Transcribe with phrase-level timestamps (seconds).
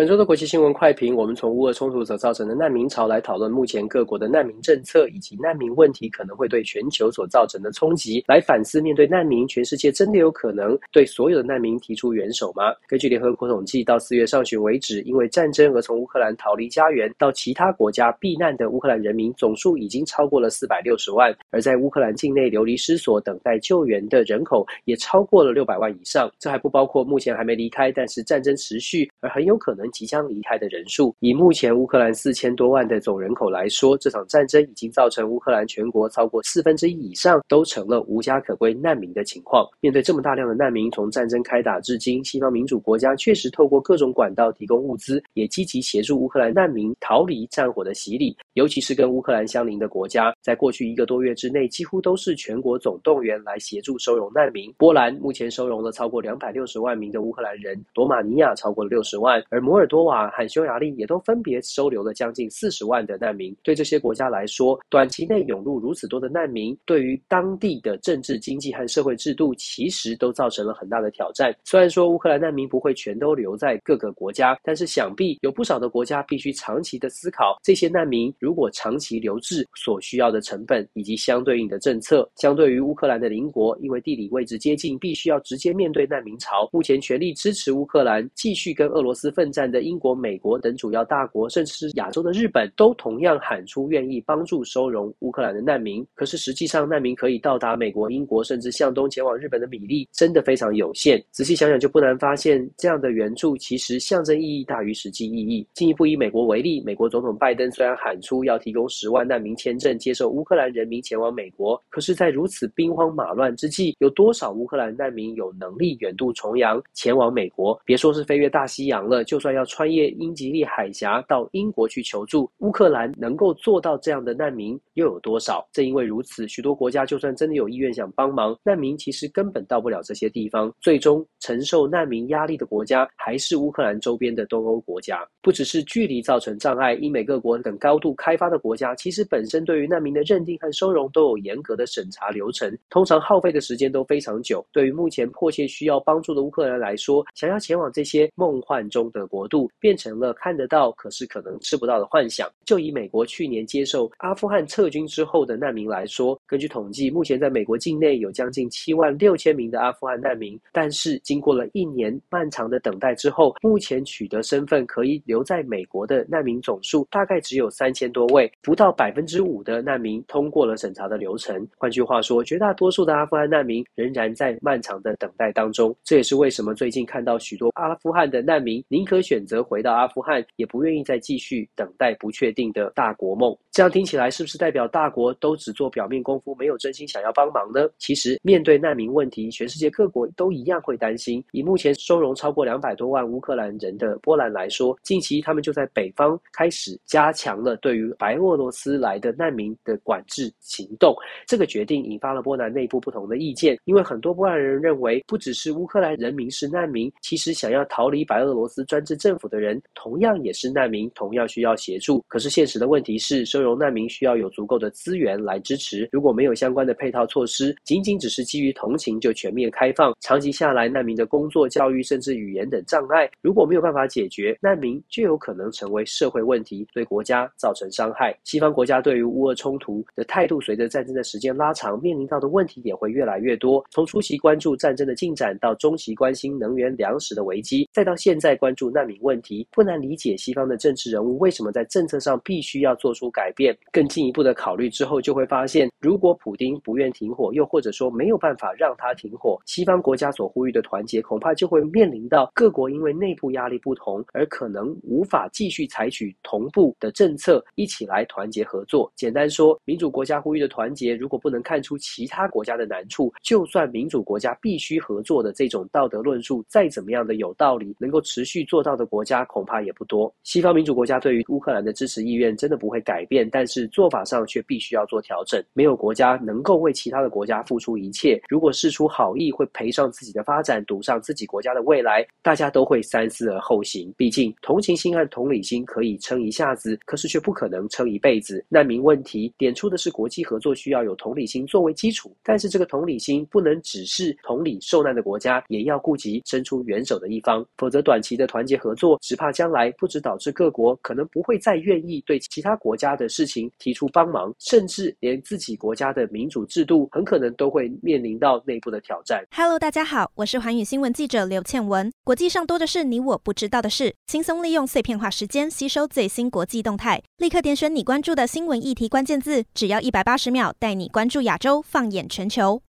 [0.00, 12.72] 本周的国际新闻快评，我们从乌俄冲突所造成的难民潮来讨论目前各国的难民政策以及难民问题可能会对全球所造成的冲击，来反思面对难民，全世界真的有可能对所有的难民提出援手吗？
[12.88, 26.32] 根据联合国统计，到四月上旬为止，因为战争而从乌克兰逃离家园到其他国家避难的乌克兰人民总数已经超过了四百六十万，而在乌克兰境内流离失所等待救援的人口也超过了六百万以上。
[26.38, 29.89] 这还不包括目前还没离开，但是战争持续而很有可能。
[29.90, 39.66] 即将离开的人数，以目前乌克兰四千多万的总人口来说，这场战争已经造成乌克兰全国超过四分之一以上都成了无家可归难民的情况。
[39.80, 48.36] 面对这么大量的难民，从战争开打至今，西方民主国家确实透过各种管道提供物资，也积极协助乌克兰难民逃离战火的洗礼。
[48.54, 54.72] 尤其是跟乌克兰相邻的国家，在过去一个多月之内，几乎都是全国总动员来协助收容难民。
[54.76, 63.56] 波兰目前收容了超过两百六十万名的乌克兰人，罗马尼亚超过了六十万，而摩尔多瓦和匈牙利也都分别收留了将近四十万的难民。
[63.62, 71.54] 对这些国家来说，短期内涌入如此多的难民，对于当地的政治、经济和社会制度，其实都造成了很大的挑战。
[71.62, 78.34] 虽然说乌克兰难民不会全都留在各个国家，但是想必有不少的国家必须长期的思考这些难民。
[78.40, 86.68] 如果长期留置所需要的成本以及相对应的政策，相对于乌克兰的邻国，因为地理位置接近，必须要直接面对难民潮。
[86.72, 96.06] 目前全力支持乌克兰继续跟俄罗斯奋战的英国、美国等主要大国，甚至是亚洲的日本，都同样喊出愿意帮助收容乌克兰的难民。
[96.14, 101.22] 可是实际上，难民可以到达美国、英国，甚至向东前往日本的比例，真的非常有限。
[101.32, 105.66] 仔细想想，就不难发现，这样的援助其实象征意义大于实际意义。
[105.74, 111.82] 进一步以美国为例，美国总统拜登虽然喊出要提提供十万难民签证，接受乌克兰人民前往美国。
[111.88, 117.76] 可是，在如此兵荒马乱之际，有多少乌克兰难民有能力远渡重洋前往美国？
[117.84, 125.66] 别说是飞越大西洋了，就算要穿越英吉利海峡到英国去求助，乌克兰能够做到这样的难民又有多少？
[125.72, 130.72] 正因为如此，许多国家就算真的有意愿想帮忙，难民其实根本到不了这些地方。
[130.80, 135.26] 最终承受难民压力的国家，还是乌克兰周边的东欧国家。
[135.42, 144.64] 不只是距离造成障碍，英美各国等高度开发的国家其实本身对于难民的认定和收容都有严格的审查流程，通常耗费的时间都非常久。
[144.72, 152.46] 对于目前迫切需要帮助的乌克兰来说，想要前往这些梦幻中的国国度，变成了看得到可是可能吃不到的幻想。
[152.66, 171.66] 就以美国去年接受阿富汗撤军之后的难民来说，根据统计，目前在美国境内有将近七万六千名的阿富汗难民，但是经过了一年漫长的等待之后，目前取得身份可以留在美国的难民总数大概只有三千多位，不到百分之五的难民通过了审查的流程。
[171.78, 175.96] 换句话说，绝大多数的阿富汗难民仍然在漫长的等待当中。
[176.04, 183.56] 这也是为什么最近看到许多阿富汗的难民宁可选择回到阿富汗，也不愿意再继续等待不确定的大国梦。
[183.70, 187.88] 这样听起来是不是代表大国都只做表面功夫，没有真心想要帮忙呢？
[187.96, 191.44] 其实，面对难民问题，全世界各国都一样会担心。
[191.52, 201.14] 以目前收容超过两百多万乌克兰人的波兰来说，近期他们就在北方开始加强了对于白俄罗斯来的难民的管制行动。
[201.46, 212.24] 这个决定引发了波兰内部不同的意见，因为很多波兰人认为，不只是乌克兰人民是难民，其实想要逃离白俄罗斯专制政府的人，同样也是难民，同样需要协助。
[212.26, 228.36] 可是现实的问题是，收容难民需要有足够的资源来支持，如果没有相关的配套措施，仅仅只是基于同情就全面开放，长期下来，难民的工作、教育甚至语言等障碍，如果没有办法解决，难民就有可能成为社会问题，对国家造成伤害。
[228.44, 233.84] 西方国家对于乌俄冲突的态度，随着战争的时间拉长，面临到的问题也会越来越多。
[233.90, 243.76] 从初期关注战争的进展，到中期关心能源粮食的危机，再到现在关注难民问题，不难理解西方的政治人物为什么在政策上必须要做出改变。
[243.92, 259.10] 更进一步的考虑之后，就会发现，如果普丁不愿停火，又或者说没有办法让他停火，西方国家所呼吁的团结，恐怕就会面临到各国因为内部压力不同，而可能无法继续采取同步的政策，一起来团结合作。
[259.16, 270.32] 简单说，民主国家呼吁的团结，如果不能看出其他国家的难处，就算民主国家必须合作的这种道德论述再怎么样的有道理，能够持续做到的国家恐怕也不多。
[270.44, 275.62] 西方民主国家对于乌克兰的支持意愿真的不会改变，但是做法上却必须要做调整。
[275.72, 278.40] 没有国家能够为其他的国家付出一切。
[278.48, 284.12] 如果事出好意会赔上自己的发展，赌上自己国家的未来，大家都会三思而后行。
[284.16, 288.64] 毕竟同情心和同理心可以撑一下子，可是却不可能撑一辈子。
[288.68, 309.44] 难民问题点出的是国际合作需要有同理心作为基础，但是这个同理心不能只是同理受难的国家，也要顾及伸出援手的一方，否则短期的团结合作，只怕将来不止导致各国可能不会再愿意对其他国家的事情提出帮忙，甚至连自己国家的民主制度很可能都会面临到内部的挑战。
[309.54, 312.10] Hello，大家好，我是寰宇新闻记者刘倩文。
[312.24, 322.80] 国际上多的是你我不知道的事，轻松利用碎片化时间吸收最新国际动态，立刻点选你关注的新闻议题关键字，只要一百八十秒，带你关注亚洲，放眼全球。